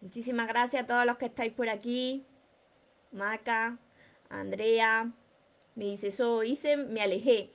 Muchísimas 0.00 0.48
gracias 0.48 0.82
a 0.82 0.86
todos 0.86 1.04
los 1.04 1.18
que 1.18 1.26
estáis 1.26 1.52
por 1.52 1.68
aquí. 1.68 2.24
Maca, 3.12 3.78
Andrea, 4.30 5.12
me 5.74 5.84
dice, 5.84 6.08
eso 6.08 6.42
hice, 6.42 6.76
me 6.76 7.02
alejé. 7.02 7.50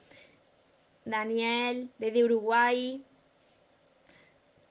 Daniel, 1.05 1.89
desde 1.97 2.23
Uruguay. 2.23 3.03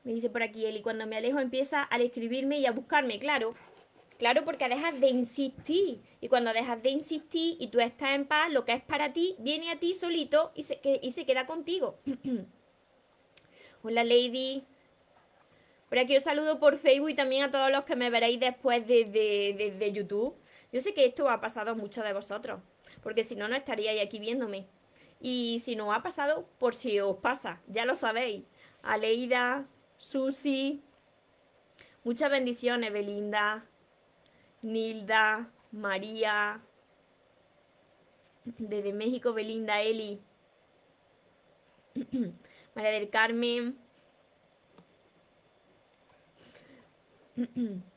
Me 0.05 0.13
dice 0.13 0.31
por 0.31 0.43
aquí, 0.43 0.67
Eli, 0.67 0.83
cuando 0.83 1.07
me 1.07 1.17
alejo 1.17 1.41
empieza 1.41 1.89
a 1.91 1.99
escribirme 1.99 2.59
y 2.59 2.67
a 2.67 2.73
buscarme, 2.73 3.19
claro. 3.19 3.55
Claro, 4.19 4.45
porque 4.45 4.69
dejas 4.69 5.01
de 5.01 5.09
insistir. 5.09 6.01
Y 6.21 6.29
cuando 6.29 6.53
dejas 6.53 6.81
de 6.83 6.91
insistir 6.91 7.57
y 7.59 7.69
tú 7.69 7.81
estás 7.81 8.11
en 8.15 8.27
paz, 8.27 8.53
lo 8.53 8.65
que 8.65 8.73
es 8.73 8.83
para 8.83 9.13
ti, 9.13 9.35
viene 9.41 9.71
a 9.71 9.81
ti 9.81 9.95
solito 9.95 10.53
y 10.55 10.63
se, 10.63 10.81
y 11.03 11.11
se 11.11 11.27
queda 11.27 11.47
contigo. 11.47 11.99
Hola, 13.83 14.05
Lady. 14.05 14.65
Por 15.95 16.01
aquí 16.01 16.17
os 16.17 16.25
saludo 16.25 16.59
por 16.59 16.77
Facebook 16.77 17.11
y 17.11 17.15
también 17.15 17.45
a 17.45 17.53
todos 17.53 17.71
los 17.71 17.85
que 17.85 17.95
me 17.95 18.11
veréis 18.11 18.41
después 18.41 18.85
de, 18.85 19.93
YouTube. 19.95 20.35
Yo 20.73 20.81
sé 20.81 20.93
que 20.93 21.05
esto 21.05 21.31
ha 21.31 21.41
pasado 21.41 21.71
a 21.71 21.75
muchos 21.77 22.03
de 22.03 22.13
vosotros, 22.13 22.61
porque 23.01 23.23
si 23.23 23.37
no, 23.37 23.47
no 23.47 23.55
estaríais 23.55 24.05
aquí 24.05 24.19
viéndome. 24.19 24.67
Y 25.21 25.63
si 25.65 25.77
no 25.77 25.93
ha 25.93 26.03
pasado, 26.03 26.49
por 26.59 26.75
si 26.75 26.99
os 26.99 27.19
pasa, 27.19 27.63
ya 27.69 27.85
lo 27.85 27.95
sabéis. 27.95 28.43
Aleida, 28.83 29.69
Susi, 29.97 30.83
muchas 32.03 32.29
bendiciones, 32.29 32.93
Belinda, 32.93 33.65
Nilda, 34.63 35.49
María, 35.71 36.61
desde 38.45 38.93
México, 38.93 39.33
Belinda, 39.33 39.81
Eli, 39.81 40.21
María 42.75 42.91
del 42.91 43.11
Carmen, 43.11 43.79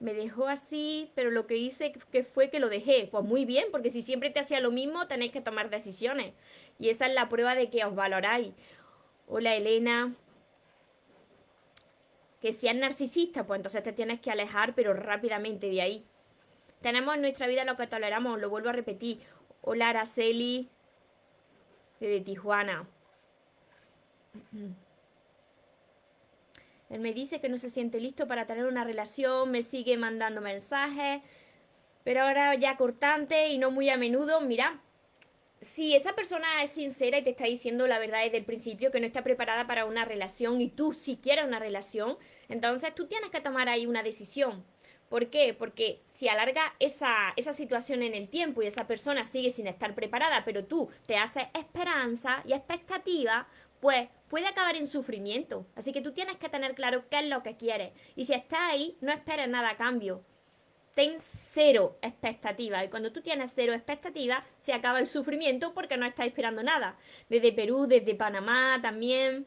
me 0.00 0.14
dejó 0.14 0.48
así, 0.48 1.12
pero 1.14 1.30
lo 1.30 1.46
que 1.46 1.56
hice 1.56 1.92
que 1.92 2.24
fue 2.24 2.50
que 2.50 2.58
lo 2.58 2.70
dejé. 2.70 3.06
Pues 3.10 3.22
muy 3.22 3.44
bien, 3.44 3.66
porque 3.70 3.90
si 3.90 4.02
siempre 4.02 4.30
te 4.30 4.40
hacía 4.40 4.60
lo 4.60 4.70
mismo, 4.70 5.06
tenéis 5.06 5.30
que 5.30 5.42
tomar 5.42 5.68
decisiones. 5.68 6.32
Y 6.78 6.88
esa 6.88 7.06
es 7.06 7.14
la 7.14 7.28
prueba 7.28 7.54
de 7.54 7.68
que 7.68 7.84
os 7.84 7.94
valoráis. 7.94 8.54
Hola 9.26 9.54
Elena. 9.54 10.14
Que 12.40 12.54
si 12.54 12.68
es 12.68 12.74
narcisista, 12.74 13.46
pues 13.46 13.58
entonces 13.58 13.82
te 13.82 13.92
tienes 13.92 14.20
que 14.20 14.30
alejar, 14.30 14.74
pero 14.74 14.94
rápidamente 14.94 15.68
de 15.68 15.82
ahí. 15.82 16.06
Tenemos 16.80 17.14
en 17.14 17.20
nuestra 17.20 17.46
vida 17.46 17.64
lo 17.64 17.76
que 17.76 17.86
toleramos, 17.86 18.40
lo 18.40 18.48
vuelvo 18.48 18.70
a 18.70 18.72
repetir. 18.72 19.20
Hola 19.60 19.90
Araceli, 19.90 20.70
de 22.00 22.20
Tijuana. 22.22 22.88
Él 26.90 27.00
me 27.00 27.12
dice 27.12 27.40
que 27.40 27.48
no 27.48 27.56
se 27.56 27.70
siente 27.70 28.00
listo 28.00 28.26
para 28.26 28.46
tener 28.46 28.66
una 28.66 28.84
relación, 28.84 29.50
me 29.50 29.62
sigue 29.62 29.96
mandando 29.96 30.40
mensajes, 30.40 31.22
pero 32.02 32.22
ahora 32.22 32.54
ya 32.56 32.76
cortante 32.76 33.48
y 33.48 33.58
no 33.58 33.70
muy 33.70 33.88
a 33.88 33.96
menudo. 33.96 34.40
Mira, 34.40 34.80
si 35.60 35.94
esa 35.94 36.14
persona 36.14 36.62
es 36.62 36.72
sincera 36.72 37.18
y 37.18 37.22
te 37.22 37.30
está 37.30 37.44
diciendo 37.44 37.86
la 37.86 37.98
verdad 37.98 38.24
desde 38.24 38.38
el 38.38 38.44
principio 38.44 38.90
que 38.90 38.98
no 38.98 39.06
está 39.06 39.22
preparada 39.22 39.66
para 39.66 39.84
una 39.84 40.04
relación 40.04 40.60
y 40.60 40.68
tú 40.68 40.92
si 40.92 41.16
quieres 41.16 41.44
una 41.44 41.60
relación, 41.60 42.16
entonces 42.48 42.94
tú 42.94 43.06
tienes 43.06 43.30
que 43.30 43.40
tomar 43.40 43.68
ahí 43.68 43.86
una 43.86 44.02
decisión. 44.02 44.64
¿Por 45.08 45.28
qué? 45.28 45.54
Porque 45.54 46.02
si 46.04 46.28
alarga 46.28 46.74
esa, 46.78 47.32
esa 47.36 47.52
situación 47.52 48.02
en 48.02 48.14
el 48.14 48.28
tiempo 48.28 48.62
y 48.62 48.66
esa 48.66 48.86
persona 48.86 49.24
sigue 49.24 49.50
sin 49.50 49.66
estar 49.66 49.94
preparada, 49.94 50.44
pero 50.44 50.64
tú 50.64 50.88
te 51.06 51.16
haces 51.16 51.44
esperanza 51.52 52.42
y 52.46 52.52
expectativa, 52.52 53.48
pues 53.80 54.08
puede 54.28 54.46
acabar 54.46 54.76
en 54.76 54.86
sufrimiento. 54.86 55.66
Así 55.74 55.92
que 55.92 56.00
tú 56.00 56.12
tienes 56.12 56.36
que 56.36 56.48
tener 56.48 56.74
claro 56.74 57.04
qué 57.10 57.18
es 57.18 57.28
lo 57.28 57.42
que 57.42 57.56
quieres. 57.56 57.92
Y 58.14 58.24
si 58.24 58.34
estás 58.34 58.60
ahí, 58.60 58.96
no 59.00 59.12
esperes 59.12 59.48
nada 59.48 59.70
a 59.70 59.76
cambio. 59.76 60.24
Ten 60.94 61.16
cero 61.18 61.98
expectativa. 62.02 62.84
Y 62.84 62.88
cuando 62.88 63.12
tú 63.12 63.22
tienes 63.22 63.52
cero 63.54 63.72
expectativa, 63.72 64.44
se 64.58 64.72
acaba 64.72 64.98
el 64.98 65.06
sufrimiento 65.06 65.72
porque 65.72 65.96
no 65.96 66.06
estás 66.06 66.26
esperando 66.26 66.62
nada. 66.62 66.96
Desde 67.28 67.52
Perú, 67.52 67.86
desde 67.86 68.14
Panamá 68.14 68.78
también. 68.82 69.46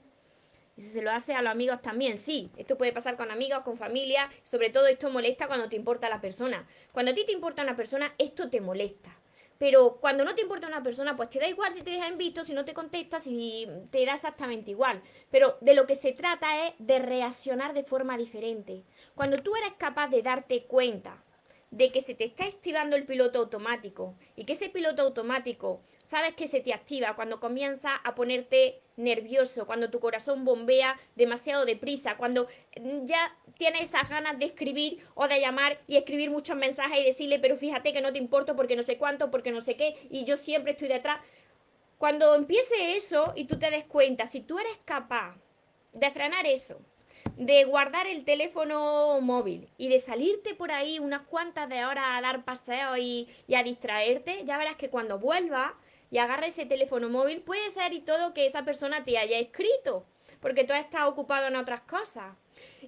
Y 0.75 0.81
si 0.81 0.89
se 0.89 1.01
lo 1.01 1.11
hace 1.11 1.35
a 1.35 1.41
los 1.41 1.51
amigos 1.51 1.81
también, 1.81 2.17
sí. 2.17 2.49
Esto 2.57 2.77
puede 2.77 2.91
pasar 2.91 3.15
con 3.15 3.29
amigos, 3.29 3.61
con 3.63 3.77
familia. 3.77 4.31
Sobre 4.41 4.69
todo 4.69 4.87
esto 4.87 5.09
molesta 5.09 5.47
cuando 5.47 5.69
te 5.69 5.75
importa 5.75 6.09
la 6.09 6.21
persona. 6.21 6.67
Cuando 6.91 7.11
a 7.11 7.15
ti 7.15 7.25
te 7.25 7.31
importa 7.31 7.61
una 7.61 7.75
persona, 7.75 8.15
esto 8.17 8.49
te 8.49 8.59
molesta. 8.59 9.15
Pero 9.57 9.97
cuando 10.01 10.25
no 10.25 10.35
te 10.35 10.41
importa 10.41 10.67
una 10.67 10.83
persona, 10.83 11.15
pues 11.15 11.29
te 11.29 11.39
da 11.39 11.47
igual 11.47 11.73
si 11.73 11.81
te 11.81 11.91
deja 11.91 12.07
en 12.07 12.17
visto, 12.17 12.43
si 12.43 12.53
no 12.53 12.65
te 12.65 12.73
contestas, 12.73 13.23
si 13.23 13.67
te 13.91 14.05
da 14.05 14.15
exactamente 14.15 14.71
igual. 14.71 15.01
Pero 15.31 15.57
de 15.61 15.73
lo 15.73 15.85
que 15.87 15.95
se 15.95 16.11
trata 16.11 16.67
es 16.67 16.73
de 16.79 16.99
reaccionar 16.99 17.73
de 17.73 17.83
forma 17.83 18.17
diferente. 18.17 18.83
Cuando 19.15 19.37
tú 19.37 19.55
eres 19.55 19.73
capaz 19.77 20.09
de 20.09 20.21
darte 20.21 20.65
cuenta 20.65 21.23
de 21.73 21.91
que 21.91 22.01
se 22.01 22.13
te 22.13 22.23
está 22.23 22.45
activando 22.45 22.95
el 22.95 23.03
piloto 23.03 23.39
automático 23.39 24.15
y 24.35 24.45
que 24.45 24.53
ese 24.53 24.69
piloto 24.69 25.01
automático 25.01 25.81
sabes 26.03 26.35
que 26.35 26.47
se 26.47 26.61
te 26.61 26.71
activa 26.71 27.15
cuando 27.15 27.39
comienza 27.39 27.95
a 27.95 28.13
ponerte 28.13 28.83
nervioso, 28.95 29.65
cuando 29.65 29.89
tu 29.89 29.99
corazón 29.99 30.45
bombea 30.45 30.99
demasiado 31.15 31.65
deprisa, 31.65 32.15
cuando 32.15 32.47
ya 33.05 33.35
tienes 33.57 33.89
esas 33.89 34.07
ganas 34.07 34.37
de 34.37 34.45
escribir 34.45 35.03
o 35.15 35.27
de 35.27 35.39
llamar 35.39 35.81
y 35.87 35.97
escribir 35.97 36.29
muchos 36.29 36.55
mensajes 36.55 36.99
y 36.99 37.05
decirle, 37.05 37.39
pero 37.39 37.57
fíjate 37.57 37.91
que 37.91 38.01
no 38.01 38.13
te 38.13 38.19
importo 38.19 38.55
porque 38.55 38.75
no 38.75 38.83
sé 38.83 38.99
cuánto, 38.99 39.31
porque 39.31 39.51
no 39.51 39.61
sé 39.61 39.75
qué, 39.75 39.95
y 40.11 40.25
yo 40.25 40.37
siempre 40.37 40.73
estoy 40.73 40.89
detrás. 40.89 41.21
Cuando 41.97 42.35
empiece 42.35 42.95
eso 42.95 43.33
y 43.35 43.45
tú 43.45 43.57
te 43.57 43.71
des 43.71 43.85
cuenta, 43.85 44.27
si 44.27 44.41
tú 44.41 44.59
eres 44.59 44.77
capaz 44.85 45.37
de 45.91 46.11
frenar 46.11 46.45
eso, 46.45 46.79
de 47.35 47.63
guardar 47.65 48.07
el 48.07 48.25
teléfono 48.25 49.19
móvil 49.21 49.69
y 49.77 49.89
de 49.89 49.99
salirte 49.99 50.55
por 50.55 50.71
ahí 50.71 50.99
unas 50.99 51.21
cuantas 51.23 51.69
de 51.69 51.85
horas 51.85 52.05
a 52.07 52.21
dar 52.21 52.43
paseo 52.43 52.97
y, 52.97 53.27
a 53.53 53.63
distraerte, 53.63 54.43
ya 54.45 54.57
verás 54.57 54.75
que 54.75 54.89
cuando 54.89 55.19
vuelva 55.19 55.75
y 56.11 56.17
agarra 56.17 56.47
ese 56.47 56.65
teléfono 56.65 57.09
móvil, 57.09 57.41
puede 57.41 57.69
ser 57.71 57.93
y 57.93 57.99
todo 57.99 58.33
que 58.33 58.45
esa 58.45 58.63
persona 58.63 59.03
te 59.03 59.17
haya 59.17 59.39
escrito, 59.39 60.05
porque 60.39 60.63
tú 60.63 60.73
estás 60.73 61.05
ocupado 61.05 61.47
en 61.47 61.55
otras 61.55 61.81
cosas. 61.81 62.35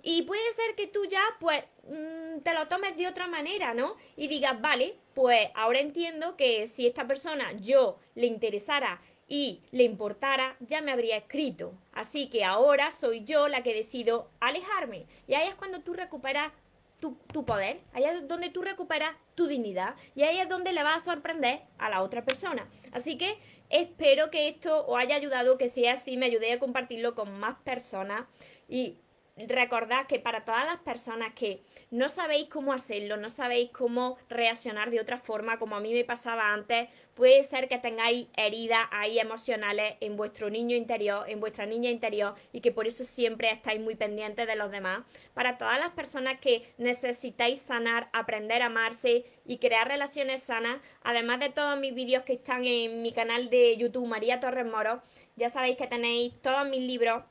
Y 0.03 0.21
puede 0.23 0.53
ser 0.53 0.75
que 0.75 0.87
tú 0.87 1.05
ya, 1.05 1.23
pues, 1.39 1.63
mm, 1.87 2.41
te 2.43 2.53
lo 2.53 2.67
tomes 2.67 2.95
de 2.97 3.07
otra 3.07 3.27
manera, 3.27 3.73
¿no? 3.73 3.95
Y 4.15 4.27
digas, 4.27 4.61
vale, 4.61 4.95
pues 5.15 5.49
ahora 5.55 5.79
entiendo 5.79 6.35
que 6.35 6.67
si 6.67 6.85
esta 6.85 7.07
persona 7.07 7.53
yo 7.53 7.97
le 8.13 8.27
interesara 8.27 9.01
y 9.27 9.61
le 9.71 9.83
importara, 9.83 10.55
ya 10.59 10.81
me 10.81 10.91
habría 10.91 11.17
escrito. 11.17 11.73
Así 11.93 12.29
que 12.29 12.43
ahora 12.43 12.91
soy 12.91 13.23
yo 13.23 13.47
la 13.47 13.63
que 13.63 13.73
decido 13.73 14.29
alejarme. 14.39 15.05
Y 15.27 15.33
ahí 15.33 15.47
es 15.47 15.55
cuando 15.55 15.81
tú 15.81 15.93
recuperas 15.93 16.51
tu, 16.99 17.17
tu, 17.31 17.45
poder, 17.45 17.81
ahí 17.93 18.05
es 18.05 18.27
donde 18.27 18.49
tú 18.49 18.61
recuperas 18.61 19.15
tu 19.35 19.47
dignidad 19.47 19.95
y 20.15 20.23
ahí 20.23 20.39
es 20.39 20.47
donde 20.47 20.71
le 20.71 20.81
vas 20.81 21.01
a 21.01 21.05
sorprender 21.05 21.61
a 21.77 21.89
la 21.89 22.01
otra 22.01 22.23
persona. 22.23 22.67
Así 22.93 23.17
que 23.17 23.37
espero 23.69 24.31
que 24.31 24.47
esto 24.47 24.85
os 24.87 24.97
haya 24.97 25.15
ayudado, 25.15 25.57
que 25.57 25.67
sea 25.67 25.93
así, 25.93 26.17
me 26.17 26.27
ayude 26.27 26.53
a 26.53 26.59
compartirlo 26.59 27.13
con 27.13 27.37
más 27.37 27.57
personas 27.59 28.25
y 28.69 28.97
recordad 29.37 30.07
que 30.07 30.19
para 30.19 30.45
todas 30.45 30.65
las 30.65 30.77
personas 30.77 31.33
que 31.33 31.61
no 31.91 32.07
sabéis 32.07 32.47
cómo 32.47 32.71
hacerlo, 32.71 33.17
no 33.17 33.27
sabéis 33.27 33.69
cómo 33.71 34.17
reaccionar 34.29 34.91
de 34.91 35.01
otra 35.01 35.19
forma, 35.19 35.59
como 35.59 35.75
a 35.75 35.81
mí 35.81 35.93
me 35.93 36.05
pasaba 36.05 36.53
antes, 36.53 36.87
puede 37.15 37.43
ser 37.43 37.67
que 37.67 37.77
tengáis 37.77 38.27
heridas 38.37 38.87
ahí 38.91 39.19
emocionales 39.19 39.95
en 39.99 40.15
vuestro 40.15 40.49
niño 40.49 40.77
interior, 40.77 41.29
en 41.29 41.41
vuestra 41.41 41.65
niña 41.65 41.89
interior, 41.89 42.35
y 42.53 42.61
que 42.61 42.71
por 42.71 42.87
eso 42.87 43.03
siempre 43.03 43.51
estáis 43.51 43.81
muy 43.81 43.95
pendientes 43.95 44.47
de 44.47 44.55
los 44.55 44.71
demás. 44.71 45.01
Para 45.33 45.57
todas 45.57 45.79
las 45.79 45.89
personas 45.91 46.39
que 46.39 46.73
necesitáis 46.77 47.59
sanar, 47.59 48.09
aprender 48.13 48.61
a 48.61 48.67
amarse 48.67 49.25
y 49.45 49.57
crear 49.57 49.87
relaciones 49.87 50.43
sanas, 50.43 50.79
además 51.03 51.41
de 51.41 51.49
todos 51.49 51.77
mis 51.77 51.93
vídeos 51.93 52.23
que 52.23 52.33
están 52.33 52.65
en 52.65 53.01
mi 53.01 53.11
canal 53.11 53.49
de 53.49 53.75
YouTube, 53.75 54.07
María 54.07 54.39
Torres 54.39 54.65
Moro, 54.65 55.01
ya 55.35 55.49
sabéis 55.49 55.75
que 55.75 55.87
tenéis 55.87 56.33
todos 56.41 56.67
mis 56.69 56.81
libros 56.81 57.23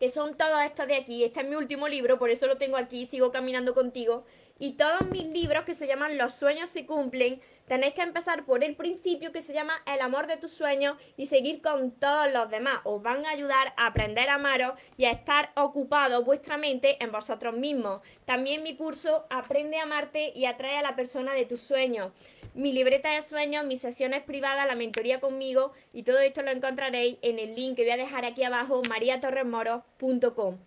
que 0.00 0.08
son 0.08 0.34
todos 0.34 0.62
estos 0.64 0.86
de 0.86 0.96
aquí. 0.96 1.22
Este 1.22 1.40
es 1.40 1.46
mi 1.46 1.56
último 1.56 1.86
libro, 1.86 2.18
por 2.18 2.30
eso 2.30 2.46
lo 2.46 2.56
tengo 2.56 2.78
aquí, 2.78 3.04
sigo 3.04 3.30
caminando 3.30 3.74
contigo. 3.74 4.24
Y 4.58 4.72
todos 4.72 5.02
mis 5.10 5.26
libros 5.26 5.64
que 5.64 5.74
se 5.74 5.86
llaman 5.86 6.16
Los 6.16 6.34
sueños 6.34 6.70
se 6.70 6.86
cumplen, 6.86 7.40
tenéis 7.66 7.94
que 7.94 8.00
empezar 8.00 8.44
por 8.46 8.64
el 8.64 8.76
principio 8.76 9.30
que 9.30 9.42
se 9.42 9.52
llama 9.52 9.74
El 9.86 10.00
amor 10.00 10.26
de 10.26 10.38
tus 10.38 10.52
sueños 10.52 10.96
y 11.18 11.26
seguir 11.26 11.60
con 11.60 11.92
todos 11.92 12.32
los 12.32 12.50
demás. 12.50 12.80
Os 12.84 13.02
van 13.02 13.26
a 13.26 13.30
ayudar 13.30 13.74
a 13.76 13.86
aprender 13.86 14.30
a 14.30 14.34
amaros 14.34 14.72
y 14.96 15.04
a 15.04 15.12
estar 15.12 15.52
ocupados 15.54 16.24
vuestra 16.24 16.56
mente 16.56 17.02
en 17.02 17.12
vosotros 17.12 17.54
mismos. 17.54 18.00
También 18.24 18.62
mi 18.62 18.76
curso 18.76 19.26
Aprende 19.28 19.78
a 19.78 19.82
amarte 19.82 20.32
y 20.34 20.46
atrae 20.46 20.78
a 20.78 20.82
la 20.82 20.96
persona 20.96 21.34
de 21.34 21.44
tus 21.44 21.60
sueños 21.60 22.12
mi 22.54 22.72
libreta 22.72 23.12
de 23.12 23.22
sueños, 23.22 23.64
mis 23.64 23.80
sesiones 23.80 24.22
privadas, 24.22 24.66
la 24.66 24.74
mentoría 24.74 25.20
conmigo 25.20 25.72
y 25.92 26.02
todo 26.02 26.18
esto 26.18 26.42
lo 26.42 26.50
encontraréis 26.50 27.18
en 27.22 27.38
el 27.38 27.54
link 27.54 27.76
que 27.76 27.82
voy 27.82 27.92
a 27.92 27.96
dejar 27.96 28.24
aquí 28.24 28.42
abajo, 28.42 28.82
mariatorresmoro.com. 28.88 30.58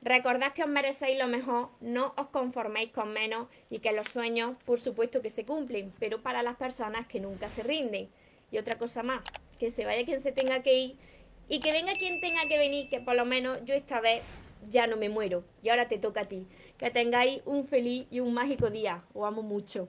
Recordad 0.00 0.52
que 0.52 0.62
os 0.62 0.68
merecéis 0.68 1.18
lo 1.18 1.26
mejor, 1.26 1.70
no 1.80 2.14
os 2.16 2.28
conforméis 2.28 2.92
con 2.92 3.12
menos 3.12 3.48
y 3.68 3.80
que 3.80 3.92
los 3.92 4.08
sueños, 4.08 4.56
por 4.64 4.78
supuesto 4.78 5.22
que 5.22 5.30
se 5.30 5.44
cumplen, 5.44 5.92
pero 5.98 6.22
para 6.22 6.42
las 6.42 6.56
personas 6.56 7.06
que 7.06 7.20
nunca 7.20 7.48
se 7.48 7.62
rinden. 7.62 8.08
Y 8.50 8.58
otra 8.58 8.78
cosa 8.78 9.02
más, 9.02 9.22
que 9.58 9.70
se 9.70 9.84
vaya 9.84 10.04
quien 10.04 10.20
se 10.20 10.32
tenga 10.32 10.62
que 10.62 10.74
ir 10.74 10.96
y 11.48 11.60
que 11.60 11.72
venga 11.72 11.92
quien 11.94 12.20
tenga 12.20 12.46
que 12.48 12.58
venir, 12.58 12.88
que 12.88 13.00
por 13.00 13.16
lo 13.16 13.24
menos 13.24 13.58
yo 13.64 13.74
esta 13.74 14.00
vez 14.00 14.22
ya 14.68 14.86
no 14.86 14.96
me 14.96 15.08
muero. 15.08 15.44
Y 15.62 15.68
ahora 15.68 15.88
te 15.88 15.98
toca 15.98 16.22
a 16.22 16.28
ti. 16.28 16.46
Que 16.78 16.90
tengáis 16.90 17.42
un 17.44 17.66
feliz 17.66 18.06
y 18.10 18.20
un 18.20 18.34
mágico 18.34 18.70
día. 18.70 19.04
Os 19.14 19.26
amo 19.26 19.42
mucho. 19.42 19.88